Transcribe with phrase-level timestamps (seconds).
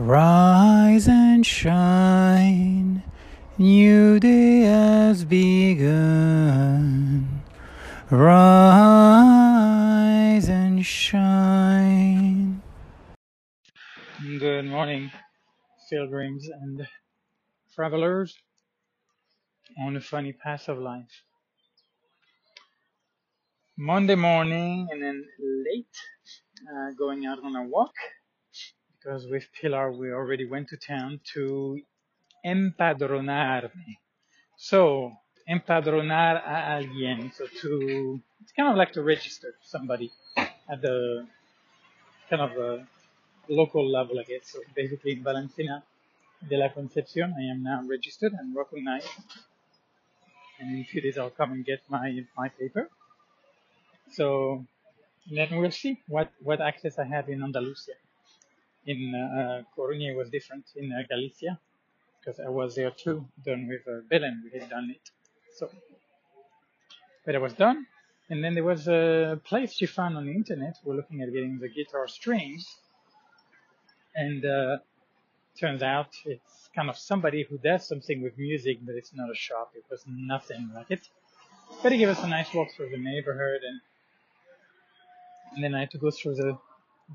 [0.00, 3.02] Rise and shine,
[3.58, 5.92] new day has begun.
[8.10, 8.38] Rise
[10.48, 12.62] and shine.
[14.38, 15.12] Good morning,
[15.90, 16.88] pilgrims and
[17.74, 18.38] travelers
[19.84, 21.24] on the funny path of life.
[23.76, 25.94] Monday morning and then late,
[26.72, 27.92] uh, going out on a walk
[29.00, 31.80] because with Pilar we already went to town to
[32.44, 33.96] empadronarme.
[34.56, 35.12] So,
[35.48, 37.32] empadronar a alguien.
[37.34, 41.26] So to, it's kind of like to register somebody at the
[42.28, 42.86] kind of a
[43.48, 44.50] local level, I guess.
[44.52, 45.82] So basically in Valencina
[46.48, 49.08] de la Concepcion, I am now registered and recognized.
[50.58, 52.88] And in a few days I'll come and get my, my paper.
[54.12, 54.64] So
[55.30, 57.94] then we'll see what, what access I have in Andalusia.
[58.86, 60.64] In uh, Coruña it was different.
[60.76, 61.58] In uh, Galicia,
[62.18, 65.10] because I was there too, done with uh, Belen, we had done it.
[65.56, 65.68] So,
[67.24, 67.86] but I was done.
[68.30, 70.76] And then there was a place she found on the internet.
[70.84, 72.64] We're looking at getting the guitar strings.
[74.14, 74.78] And uh,
[75.58, 79.34] turns out it's kind of somebody who does something with music, but it's not a
[79.34, 79.72] shop.
[79.74, 81.08] It was nothing like it.
[81.82, 83.80] But he gave us a nice walk through the neighborhood and
[85.52, 86.58] and then I had to go through the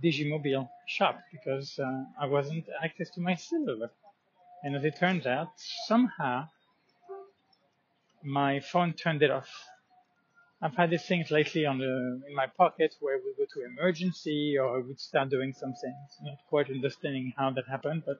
[0.03, 3.91] Digimobile shop because uh, I wasn't access to my silver.
[4.63, 5.49] And as it turns out,
[5.87, 6.47] somehow
[8.23, 9.49] my phone turned it off.
[10.61, 14.57] I've had these things lately on the in my pocket where we go to emergency
[14.57, 16.17] or we'd start doing some things.
[16.23, 18.19] Not quite understanding how that happened, but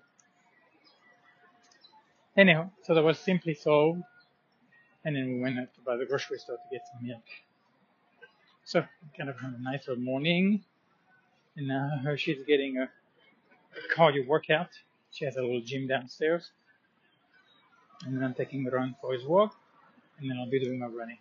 [2.37, 4.03] anyhow, so that was simply solved.
[5.03, 7.23] And then we went out to buy the grocery store to get some milk.
[8.65, 8.85] So
[9.17, 10.63] kind of a nice morning.
[11.57, 12.89] And now she's getting a,
[13.95, 14.69] cardio workout.
[15.11, 16.51] She has a little gym downstairs.
[18.05, 19.55] And then I'm taking Ron for his walk.
[20.19, 21.17] And then I'll be doing my running.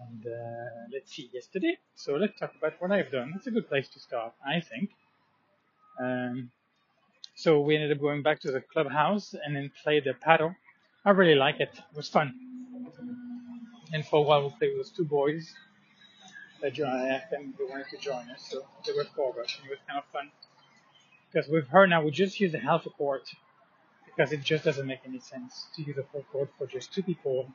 [0.00, 1.78] And uh, let's see, yesterday.
[1.94, 3.32] So let's talk about what I've done.
[3.36, 4.90] It's a good place to start, I think.
[5.98, 6.50] Um,
[7.34, 10.54] so we ended up going back to the clubhouse and then played the paddle.
[11.04, 11.70] I really like it.
[11.74, 12.34] It was fun.
[13.92, 15.54] And for a while we played with those two boys
[16.60, 16.78] that.
[16.80, 19.56] I asked them if they wanted to join us, so there were four of us,
[19.58, 20.30] and it was kind of fun.
[21.32, 23.30] Because with her now, we just use the half a court
[24.04, 27.02] because it just doesn't make any sense to use a full court for just two
[27.02, 27.48] people.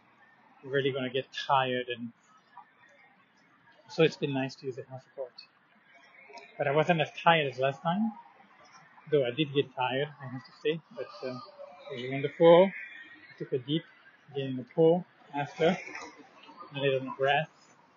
[0.64, 2.12] We're really gonna get tired, and
[3.90, 5.34] so it's been nice to use the half a court.
[6.58, 8.12] But I wasn't as tired as last time,
[9.12, 10.80] though I did get tired, I have to say.
[10.96, 11.38] But uh,
[11.92, 12.72] it was wonderful.
[12.72, 13.84] I took a deep,
[14.36, 15.78] in the pool after,
[16.74, 17.48] and on the grass.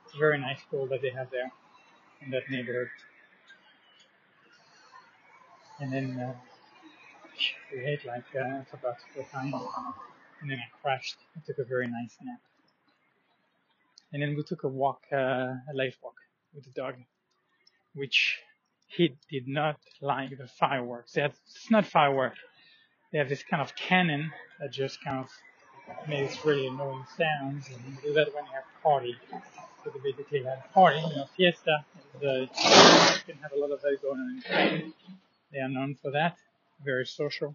[0.08, 1.52] It's a very nice pool that they have there
[2.22, 2.88] in that neighborhood.
[5.80, 6.32] And then uh,
[7.70, 9.52] we ate like uh, for about four times,
[10.40, 11.18] and then I crashed.
[11.36, 12.40] I took a very nice nap.
[14.10, 16.14] And then we took a walk, uh, a late walk
[16.54, 16.94] with the dog,
[17.94, 18.38] which
[18.86, 21.16] he did not like the fireworks.
[21.16, 22.38] Have, it's not fireworks.
[23.12, 28.02] They have this kind of cannon that just kind of makes really annoying sounds, and
[28.02, 29.14] do that when you have a party.
[29.88, 31.84] So they basically a party, you know, fiesta.
[32.16, 32.46] Uh,
[33.26, 34.92] can have a lot of that going on in Spain.
[35.50, 36.36] They are known for that.
[36.84, 37.54] Very social.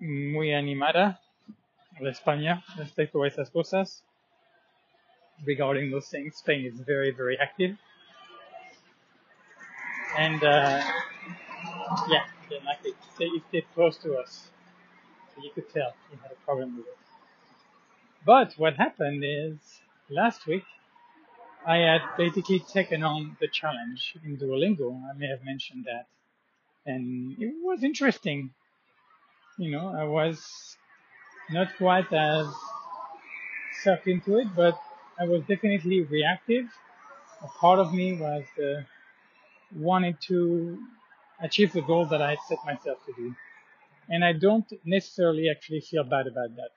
[0.00, 1.18] Muy animada.
[2.00, 4.02] La España respecto a esas cosas.
[5.44, 7.76] Regarding those things, Spain is very, very active.
[10.18, 10.82] And, uh,
[12.08, 12.96] yeah, they like it.
[13.18, 14.50] They stay close to us.
[15.34, 16.98] So you could tell he had a problem with it.
[18.26, 20.64] But what happened is last week
[21.66, 25.00] I had basically taken on the challenge in Duolingo.
[25.10, 26.06] I may have mentioned that.
[26.84, 28.50] And it was interesting.
[29.58, 30.76] You know, I was
[31.50, 32.46] not quite as
[33.82, 34.78] sucked into it, but
[35.18, 36.66] I was definitely reactive.
[37.42, 38.82] A part of me was uh,
[39.74, 40.78] wanted to
[41.40, 43.34] achieve the goal that I set myself to do.
[44.10, 46.70] And I don't necessarily actually feel bad about that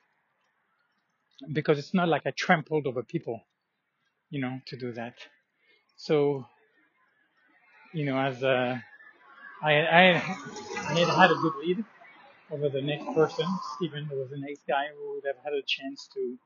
[1.53, 3.41] because it's not like I trampled over people,
[4.31, 5.15] you know, to do that.
[5.97, 6.45] So,
[7.93, 8.77] you know, as uh,
[9.63, 10.03] I, I
[10.93, 11.85] had had a good lead
[12.51, 13.45] over the next person,
[13.77, 16.37] Stephen, was a next guy who would have had a chance to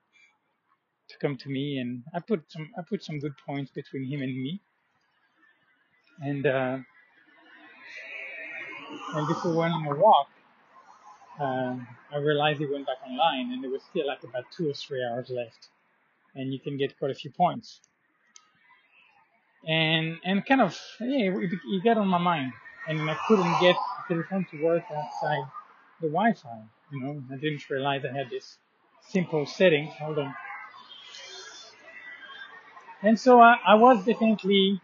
[1.10, 4.22] to come to me, and I put some I put some good points between him
[4.22, 4.62] and me,
[6.22, 6.78] and uh,
[9.16, 10.30] and we went on a walk,
[11.42, 14.74] um, I realized it went back online and there was still like about two or
[14.74, 15.70] three hours left,
[16.36, 17.82] and you can get quite a few points.
[19.68, 22.54] And and kind of yeah, it, it got on my mind.
[22.88, 23.76] and I couldn't get
[24.10, 25.46] the telephone to work outside
[26.02, 26.62] the Wi-Fi.
[26.92, 28.58] You know, I didn't realize I had this
[29.10, 29.88] simple setting.
[30.00, 30.36] Hold on.
[33.04, 34.82] And so I, I was definitely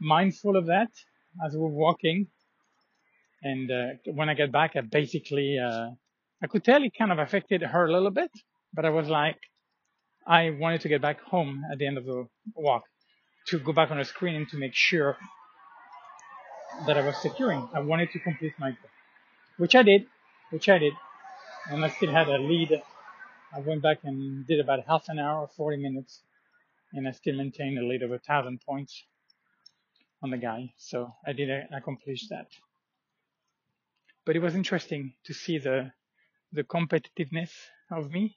[0.00, 0.90] mindful of that
[1.44, 2.28] as we were walking.
[3.42, 5.90] And uh, when I got back, I basically, uh,
[6.42, 8.30] I could tell it kind of affected her a little bit,
[8.72, 9.38] but I was like,
[10.26, 12.84] I wanted to get back home at the end of the walk
[13.48, 15.16] to go back on the screen and to make sure
[16.86, 17.68] that I was securing.
[17.74, 18.90] I wanted to complete my goal,
[19.58, 20.06] which I did,
[20.50, 20.92] which I did.
[21.70, 22.80] And I still had a lead.
[23.54, 26.22] I went back and did about half an hour, 40 minutes,
[26.92, 29.04] and I still maintained a lead of a thousand points
[30.22, 30.72] on the guy.
[30.76, 32.46] So I did accomplish that.
[34.24, 35.92] But it was interesting to see the
[36.52, 37.50] the competitiveness
[37.90, 38.36] of me.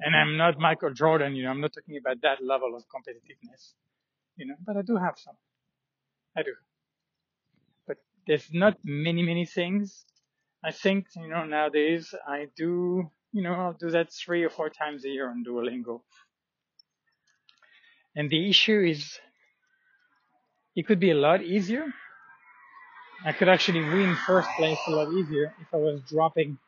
[0.00, 3.72] And I'm not Michael Jordan, you know, I'm not talking about that level of competitiveness,
[4.36, 5.36] you know, but I do have some.
[6.36, 6.54] I do.
[7.86, 10.04] But there's not many, many things.
[10.64, 14.68] I think, you know, nowadays I do, you know, I'll do that three or four
[14.70, 16.02] times a year on Duolingo.
[18.16, 19.18] And the issue is
[20.76, 21.86] it could be a lot easier.
[23.24, 26.58] I could actually win first place a lot easier if I was dropping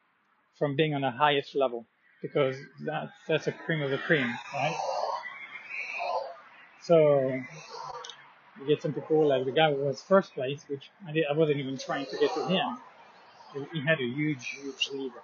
[0.58, 1.84] from being on the highest level
[2.22, 4.76] because that's that's a cream of the cream, right?
[6.82, 7.42] So
[8.60, 11.34] you get some people like the guy who was first place, which I, did, I
[11.34, 12.78] wasn't even trying to get to him.
[13.72, 15.22] He had a huge, huge lever.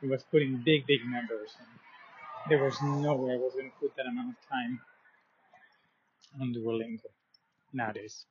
[0.00, 1.50] He was putting big, big numbers.
[1.58, 1.68] And
[2.48, 4.80] there was no way I was going to put that amount of time
[6.40, 7.10] on the Duolingo
[7.72, 8.24] nowadays.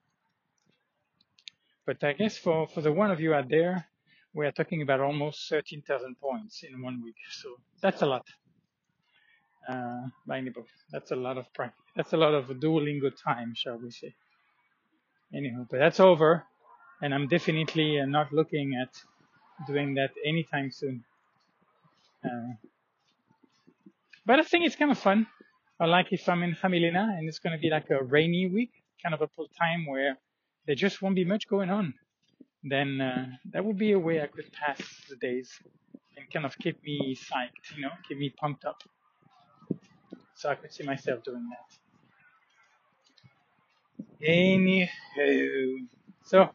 [1.89, 3.87] But I guess for, for the one of you out there,
[4.35, 7.15] we are talking about almost 13,000 points in one week.
[7.31, 8.27] So that's a lot.
[9.67, 10.01] Uh.
[10.91, 11.81] That's a lot of practice.
[11.95, 14.13] That's a lot of Duolingo time, shall we say.
[15.33, 16.43] Anyhow, but that's over.
[17.01, 18.93] And I'm definitely uh, not looking at
[19.65, 21.03] doing that anytime soon.
[22.23, 22.53] Uh,
[24.27, 25.25] but I think it's kind of fun.
[25.79, 28.73] I like if I'm in Jamilena and it's going to be like a rainy week,
[29.01, 30.19] kind of a time where
[30.69, 31.95] there just won't be much going on
[32.63, 34.77] then uh, that would be a way I could pass
[35.09, 35.49] the days
[36.17, 38.83] and kind of keep me psyched, you know, keep me pumped up.
[40.35, 41.69] So I could see myself doing that.
[44.27, 45.87] Anywho,
[46.23, 46.49] so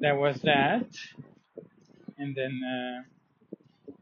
[0.00, 0.86] that was that,
[2.16, 3.02] and then uh,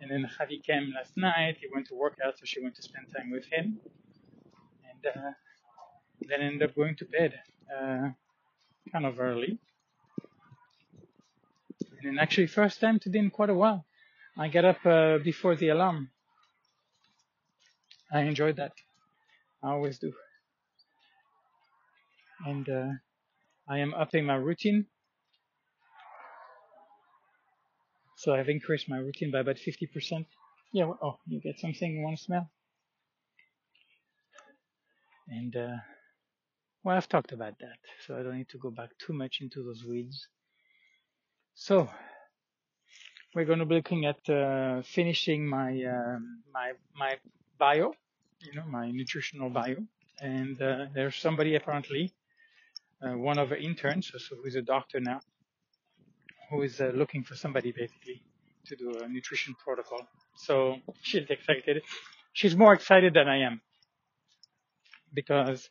[0.00, 1.56] and then Javi came last night.
[1.60, 3.80] He went to work out, so she went to spend time with him,
[4.90, 5.30] and uh,
[6.28, 7.40] then ended up going to bed
[7.74, 8.08] uh,
[8.92, 9.58] kind of early
[12.02, 13.84] and actually first time today in quite a while.
[14.38, 16.10] I get up uh, before the alarm.
[18.12, 18.72] I enjoyed that.
[19.62, 20.12] I always do.
[22.46, 22.88] And uh,
[23.68, 24.86] I am upping my routine.
[28.18, 30.26] So I've increased my routine by about 50%.
[30.72, 32.50] Yeah, oh, you get something to smell?
[35.28, 35.76] And, uh,
[36.86, 39.60] well, I've talked about that, so I don't need to go back too much into
[39.64, 40.28] those weeds.
[41.54, 41.90] So
[43.34, 47.16] we're going to be looking at uh, finishing my um, my my
[47.58, 47.92] bio,
[48.38, 49.78] you know, my nutritional bio,
[50.20, 52.14] and uh, there's somebody apparently,
[53.02, 55.18] uh, one of the interns, so who's a doctor now,
[56.50, 58.22] who is uh, looking for somebody basically
[58.66, 60.02] to do a nutrition protocol.
[60.36, 61.82] So she's excited.
[62.32, 63.60] She's more excited than I am
[65.12, 65.68] because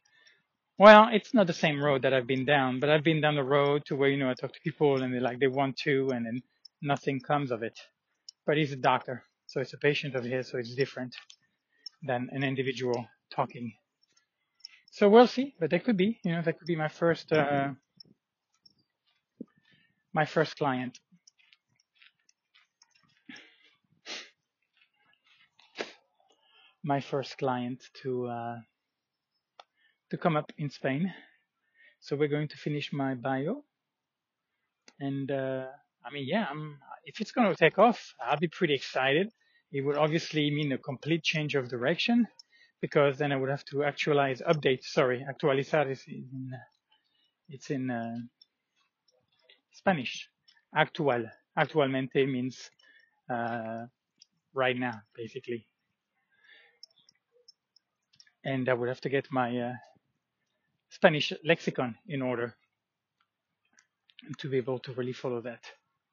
[0.78, 3.44] well, it's not the same road that I've been down, but I've been down the
[3.44, 6.10] road to where, you know, I talk to people and they're like, they want to,
[6.12, 6.42] and then
[6.82, 7.80] nothing comes of it.
[8.46, 11.16] But he's a doctor, so it's a patient of his, so it's different
[12.04, 13.74] than an individual talking.
[14.92, 17.70] So we'll see, but that could be, you know, that could be my first, uh,
[20.14, 21.00] my first client.
[26.84, 28.56] My first client to, uh,
[30.10, 31.14] to come up in Spain.
[32.00, 33.64] So we're going to finish my bio.
[35.00, 35.66] And uh,
[36.06, 39.32] I mean, yeah, I'm, if it's going to take off, I'll be pretty excited.
[39.72, 42.28] It would obviously mean a complete change of direction
[42.82, 46.52] because then I would have to actualize, update, sorry, actualizar is in,
[47.50, 48.18] it's in uh,
[49.72, 50.30] Spanish.
[50.76, 51.26] Actual,
[51.58, 52.70] actualmente means
[53.30, 53.86] uh,
[54.54, 55.66] right now, basically.
[58.44, 59.74] And I would have to get my uh,
[60.96, 62.56] Spanish lexicon in order
[64.38, 65.60] to be able to really follow that.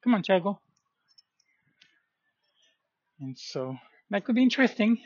[0.03, 0.57] Come on, Chago.
[3.21, 3.77] And so
[4.09, 4.97] that could be interesting.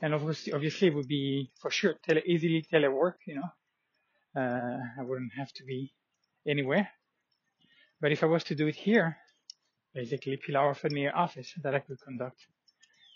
[0.00, 4.40] And obviously, obviously it would be for sure tele, easily telework, you know.
[4.40, 5.92] Uh, I wouldn't have to be
[6.46, 6.88] anywhere.
[8.00, 9.16] But if I was to do it here,
[9.94, 12.38] basically Pilar offered me an office that I could conduct.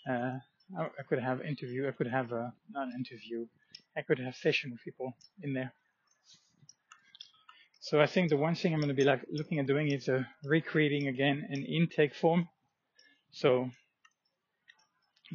[0.09, 0.39] Uh,
[0.77, 2.53] I, could have interview, I could have a,
[2.97, 3.45] interview,
[3.95, 5.73] I could have session with people in there.
[7.79, 10.07] So I think the one thing I'm going to be like looking at doing is
[10.07, 12.47] uh, recreating again an intake form.
[13.31, 13.69] So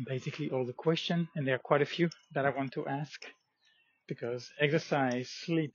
[0.07, 3.21] basically all the questions, and there are quite a few that I want to ask
[4.07, 5.75] because exercise, sleep,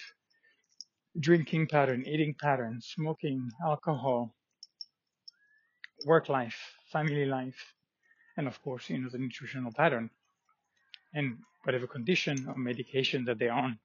[1.19, 4.33] drinking pattern, eating pattern, smoking, alcohol,
[6.05, 6.57] work life,
[6.91, 7.73] family life,
[8.41, 10.09] and of course, you know, the nutritional pattern
[11.13, 13.77] and whatever condition or medication that they're on.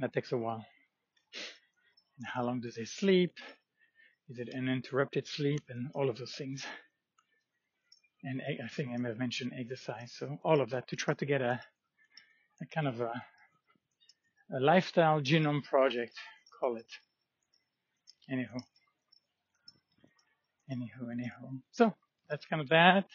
[0.00, 0.66] That takes a while.
[2.18, 3.34] And how long do they sleep?
[4.28, 6.66] Is it an interrupted sleep and all of those things?
[8.24, 10.12] And I think I may have mentioned exercise.
[10.18, 11.60] So all of that to try to get a,
[12.60, 13.12] a kind of a,
[14.56, 16.14] a lifestyle genome project,
[16.58, 16.90] call it.
[18.28, 18.58] Anyhow.
[20.68, 21.50] Anyhow, anyhow.
[21.70, 21.94] So
[22.34, 23.06] that's kind of that.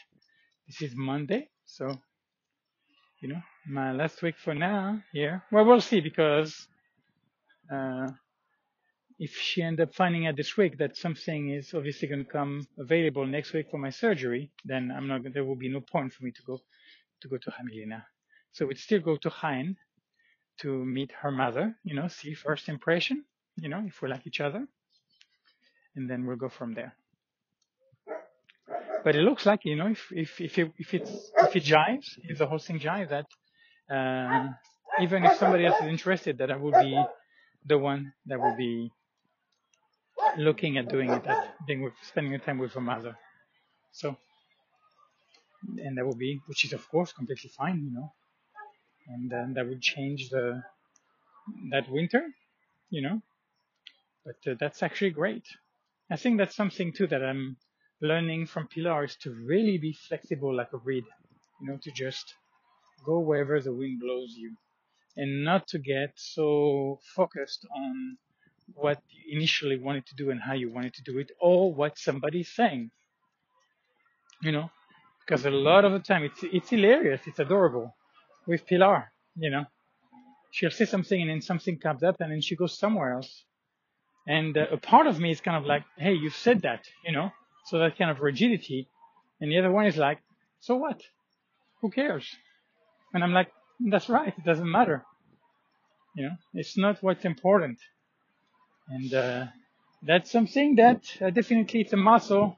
[0.65, 1.49] This is Monday.
[1.65, 1.91] So,
[3.21, 5.43] you know, my last week for now here.
[5.51, 6.55] Well, we'll see because,
[7.69, 8.07] uh,
[9.17, 12.65] if she end up finding out this week that something is obviously going to come
[12.77, 15.33] available next week for my surgery, then I'm not.
[15.33, 16.57] There will be no point for me to go
[17.19, 18.03] to go to Jamilena.
[18.53, 19.75] So we'd still go to Jaén
[20.61, 21.75] to meet her mother.
[21.83, 23.25] You know, see first impression.
[23.57, 24.65] You know, if we like each other,
[25.97, 26.95] and then we'll go from there.
[29.03, 32.07] But it looks like you know, if if if it, if it's if it jives,
[32.23, 33.27] if the whole thing jives, that
[33.95, 34.49] uh,
[35.01, 37.01] even if somebody else is interested, that I will be
[37.65, 38.91] the one that will be
[40.37, 43.17] looking at doing it at being with spending the time with her mother.
[43.91, 44.17] So
[45.77, 48.13] and that would be which is of course completely fine, you know.
[49.07, 50.63] And then that would change the
[51.71, 52.23] that winter,
[52.89, 53.21] you know.
[54.25, 55.45] But uh, that's actually great.
[56.11, 57.57] I think that's something too that I'm
[58.01, 61.05] learning from Pilar is to really be flexible like a reed,
[61.61, 62.35] you know, to just
[63.05, 64.55] go wherever the wind blows you
[65.17, 68.17] and not to get so focused on
[68.75, 71.97] what you initially wanted to do and how you wanted to do it or what
[71.97, 72.91] somebody's saying.
[74.41, 74.69] You know,
[75.25, 77.21] because a lot of the time it's, it's hilarious.
[77.25, 77.95] It's adorable
[78.47, 79.65] with Pilar, you know,
[80.51, 83.43] she'll say something and then something comes up and then she goes somewhere else.
[84.27, 87.11] And uh, a part of me is kind of like, Hey, you've said that, you
[87.11, 87.31] know,
[87.69, 88.87] so that kind of rigidity.
[89.39, 90.19] And the other one is like,
[90.59, 91.01] so what?
[91.81, 92.27] Who cares?
[93.13, 94.33] And I'm like, that's right.
[94.37, 95.05] It doesn't matter.
[96.15, 97.79] You know, it's not what's important.
[98.89, 99.45] And uh,
[100.01, 102.57] that's something that uh, definitely it's a muscle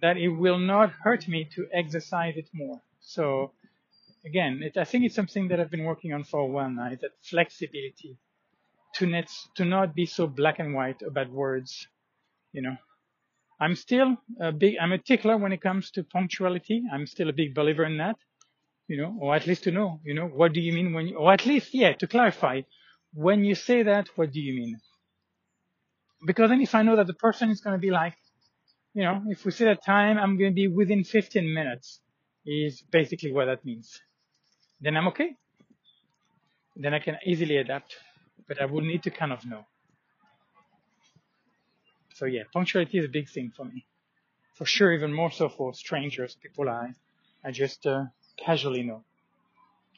[0.00, 2.80] that it will not hurt me to exercise it more.
[3.00, 3.52] So
[4.24, 6.88] again, it, I think it's something that I've been working on for a while now.
[6.88, 8.16] That flexibility
[8.94, 11.86] to not to not be so black and white about words.
[12.52, 12.76] You know,
[13.62, 16.82] I'm still a big I'm a tickler when it comes to punctuality.
[16.92, 18.16] I'm still a big believer in that.
[18.88, 20.00] You know, or at least to know.
[20.04, 21.08] You know, what do you mean when?
[21.08, 22.62] You, or at least, yeah, to clarify,
[23.14, 24.76] when you say that, what do you mean?
[26.26, 28.16] because then if I know that the person is going to be like,
[28.94, 32.00] you know, if we set a time, I'm going to be within 15 minutes
[32.46, 34.00] is basically what that means.
[34.80, 35.36] Then I'm okay.
[36.76, 37.96] Then I can easily adapt,
[38.48, 39.66] but I would need to kind of know.
[42.22, 43.84] So yeah, punctuality is a big thing for me.
[44.54, 46.94] For sure, even more so for strangers, people I,
[47.44, 48.04] I just uh,
[48.36, 49.02] casually know.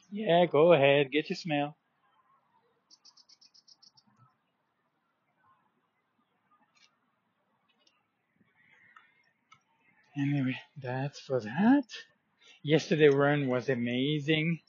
[0.09, 1.77] Yeah, go ahead, get your smell.
[10.17, 11.83] Anyway, that's for that.
[12.63, 14.61] Yesterday run was amazing.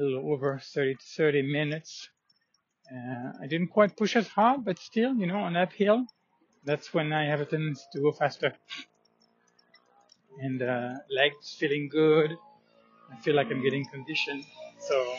[0.00, 2.08] A little over 30 to 30 minutes.
[2.90, 6.06] Uh, I didn't quite push as hard, but still, you know, on uphill,
[6.64, 8.52] that's when I have a tendency to go faster.
[10.40, 12.36] And uh, legs feeling good.
[13.12, 14.44] I feel like I'm getting conditioned.
[14.78, 15.14] So,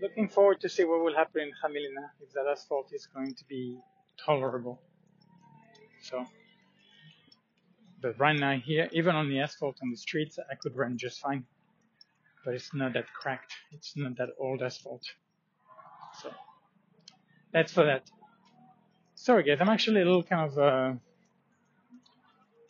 [0.00, 3.44] looking forward to see what will happen in Jamilena if that asphalt is going to
[3.48, 3.78] be
[4.24, 4.80] tolerable.
[6.02, 6.26] So,
[8.00, 11.20] but right now here, even on the asphalt on the streets, I could run just
[11.20, 11.44] fine.
[12.44, 13.52] But it's not that cracked.
[13.72, 15.04] It's not that old asphalt.
[16.20, 16.30] So
[17.52, 18.10] that's for that.
[19.14, 20.92] Sorry guys, I'm actually a little kind of, uh,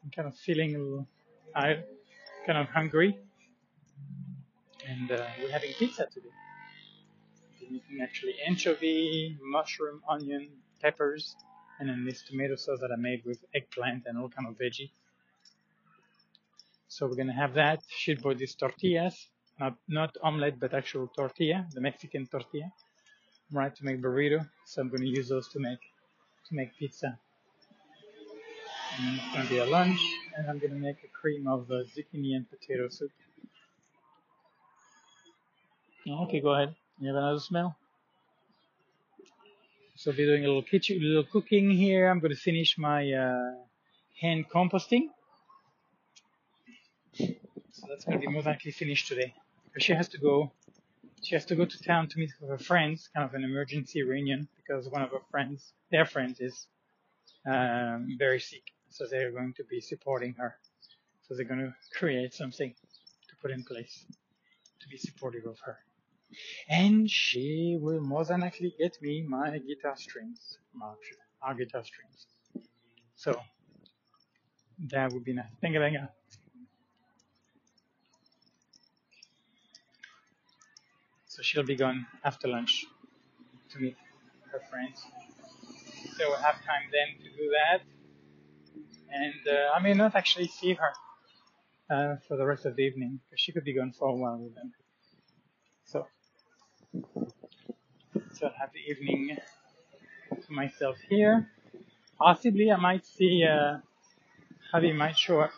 [0.03, 1.07] I'm kind of feeling a little
[1.55, 1.85] tired,
[2.47, 3.19] kind of hungry.
[4.87, 6.29] And uh, we're having pizza today.
[7.61, 10.49] We're making actually anchovy, mushroom, onion,
[10.81, 11.37] peppers,
[11.79, 14.91] and then this tomato sauce that I made with eggplant and all kind of veggie.
[16.89, 17.83] So we're gonna have that.
[17.89, 22.71] Should bought these tortillas, not not omelette but actual tortilla, the Mexican tortilla.
[23.53, 25.79] Right to make burrito, so I'm going to use those to make
[26.49, 27.19] to make pizza.
[28.99, 30.01] And it's going to be a lunch,
[30.37, 33.11] and I'm going to make a cream of uh, zucchini and potato soup.
[36.07, 36.75] Okay, go ahead.
[36.99, 37.77] You have another smell?
[39.95, 42.11] So we're doing a little kitchen, a little cooking here.
[42.11, 43.55] I'm going to finish my uh,
[44.21, 45.09] hand composting.
[47.15, 49.33] So that's going to be more likely finished today.
[49.65, 50.51] Because she has to go,
[51.23, 54.03] she has to go to town to meet with her friends, kind of an emergency
[54.03, 56.67] reunion, because one of her friends, their friends, is
[57.47, 58.63] um, very sick.
[58.91, 60.57] So they're going to be supporting her.
[61.23, 62.75] So they're going to create something
[63.29, 64.05] to put in place
[64.81, 65.79] to be supportive of her
[66.69, 70.59] and she will more than likely get me my guitar strings,
[71.43, 72.27] our guitar strings.
[73.17, 73.41] So
[74.91, 75.47] that would be nice.
[75.61, 76.22] Thank you, thank you.
[81.43, 82.87] She'll be gone after lunch
[83.71, 83.97] to meet
[84.51, 85.05] her friends.
[86.17, 87.81] So we'll have time then to do that.
[89.11, 90.93] And uh, I may not actually see her
[91.91, 94.39] uh, for the rest of the evening because she could be gone for a while
[94.39, 94.73] with them.
[95.85, 96.07] So
[98.35, 99.37] so I'll have the evening
[100.31, 101.49] to myself here.
[102.19, 103.79] Possibly I might see uh,
[104.73, 105.53] Javi might show up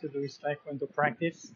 [0.00, 1.52] to do his taekwondo practice.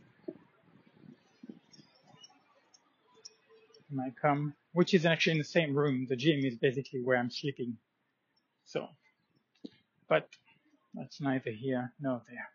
[3.91, 6.07] Might come, which is actually in the same room.
[6.09, 7.77] The gym is basically where I'm sleeping.
[8.65, 8.89] So,
[10.09, 10.29] but
[10.93, 12.49] that's neither here nor there.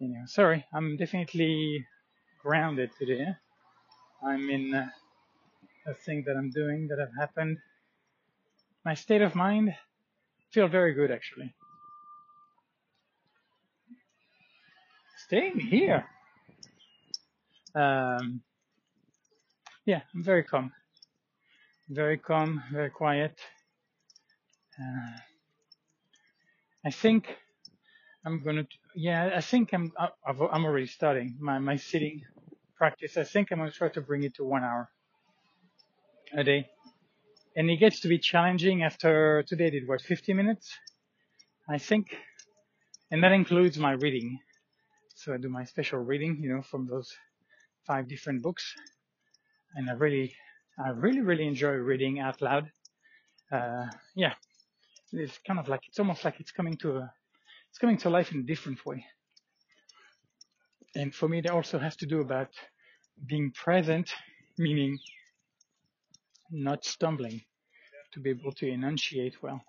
[0.00, 1.84] Anyway, sorry, I'm definitely
[2.42, 3.26] grounded today.
[4.24, 4.88] I'm in uh,
[5.86, 7.58] a thing that I'm doing that have happened.
[8.84, 9.74] My state of mind
[10.50, 11.54] feel very good actually.
[15.26, 16.06] Staying here.
[17.78, 18.40] Um,
[19.86, 20.72] yeah, I'm very calm.
[21.88, 23.38] Very calm, very quiet.
[24.80, 25.18] Uh,
[26.84, 27.36] I think
[28.24, 29.92] I'm gonna, yeah, I think I'm,
[30.26, 32.22] I'm already starting my, my sitting
[32.76, 33.16] practice.
[33.16, 34.90] I think I'm gonna try to bring it to one hour
[36.34, 36.66] a day.
[37.54, 40.76] And it gets to be challenging after today did what, 50 minutes?
[41.68, 42.16] I think.
[43.12, 44.40] And that includes my reading.
[45.14, 47.16] So I do my special reading, you know, from those
[47.88, 48.74] five different books.
[49.74, 50.34] And I really,
[50.78, 52.70] I really, really enjoy reading out loud.
[53.50, 54.34] Uh, yeah.
[55.12, 57.12] It's kind of like, it's almost like it's coming to a,
[57.70, 59.04] it's coming to life in a different way.
[60.94, 62.50] And for me, it also has to do about
[63.26, 64.10] being present,
[64.58, 64.98] meaning
[66.50, 67.42] not stumbling,
[68.12, 69.62] to be able to enunciate well.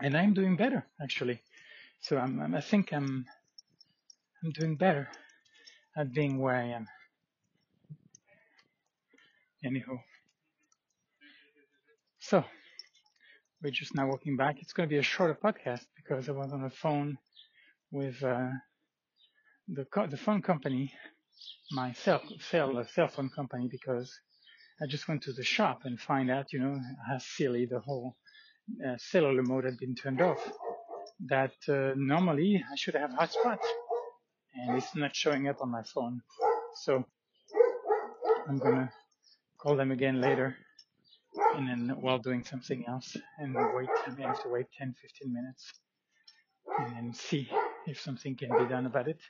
[0.00, 1.40] And I'm doing better, actually.
[2.00, 3.24] So I'm, I think I'm,
[4.44, 5.08] I'm doing better
[5.96, 6.86] at being where I am.
[9.64, 9.98] Anyhow.
[12.20, 12.44] So,
[13.62, 14.56] we're just now walking back.
[14.60, 17.18] It's going to be a shorter podcast because I was on the phone
[17.90, 18.50] with uh,
[19.68, 20.92] the co- the phone company,
[21.72, 24.12] my cell cell cell phone company, because
[24.82, 26.78] I just went to the shop and find out, you know,
[27.08, 28.16] how silly the whole
[28.86, 30.40] uh, cellular mode had been turned off.
[31.26, 33.58] That uh, normally I should have hotspot,
[34.58, 36.20] and it's not showing up on my phone.
[36.82, 37.04] So
[38.48, 38.90] I'm gonna
[39.58, 40.56] call them again later
[41.56, 45.32] and then while doing something else and wait, I may have to wait 10, 15
[45.32, 45.72] minutes
[46.78, 47.48] and then see
[47.86, 49.20] if something can be done about it.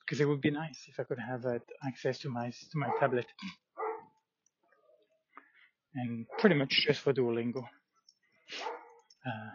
[0.00, 2.88] Because it would be nice if I could have uh, access to my, to my
[3.00, 3.26] tablet.
[5.94, 7.62] And pretty much just for Duolingo.
[9.26, 9.50] Uh,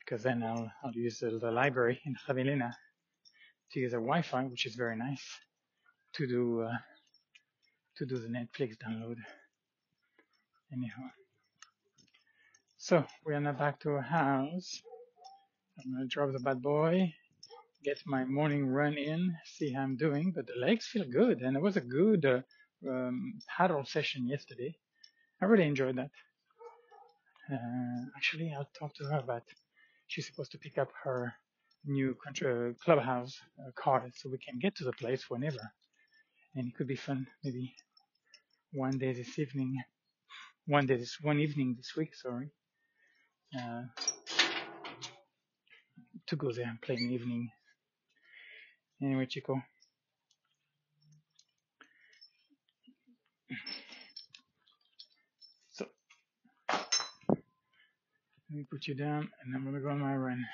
[0.00, 2.72] because then I'll, I'll use the, the library in Jamilena
[3.72, 5.24] to use a Wi-Fi, which is very nice,
[6.14, 6.76] to do, uh,
[7.96, 9.16] to do the Netflix download.
[10.72, 11.08] Anyhow.
[12.76, 14.82] So we are now back to our house.
[15.78, 17.14] I'm gonna drop the bad boy,
[17.82, 20.32] get my morning run in, see how I'm doing.
[20.34, 22.40] But the legs feel good, and it was a good uh,
[22.88, 24.76] um, paddle session yesterday.
[25.40, 26.10] I really enjoyed that.
[27.50, 29.42] Uh, actually, I'll talk to her about.
[30.08, 31.32] She's supposed to pick up her
[31.86, 35.72] new country, clubhouse uh, card, so we can get to the place whenever.
[36.54, 37.74] And it could be fun, maybe
[38.72, 39.76] one day this evening
[40.66, 42.50] one day this one evening this week, sorry,
[43.58, 43.82] uh,
[46.26, 47.50] to go there and play an evening.
[49.02, 49.60] Anyway, Chico.
[55.72, 55.86] So
[58.50, 60.44] let me put you down, and I'm gonna go on my run.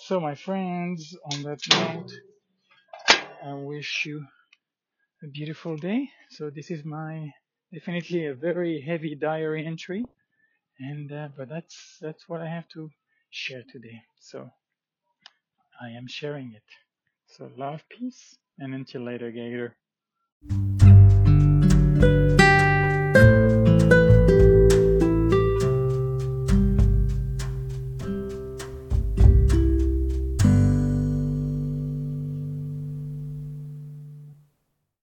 [0.00, 2.10] So, my friends, on that note,
[3.44, 4.24] I wish you
[5.24, 6.08] a beautiful day.
[6.30, 7.32] So this is my
[7.74, 10.04] definitely a very heavy diary entry,
[10.78, 12.90] and uh, but that's that's what I have to
[13.30, 14.00] share today.
[14.20, 14.48] So
[15.80, 16.68] I am sharing it.
[17.26, 19.76] So love, peace, and until later, Gator.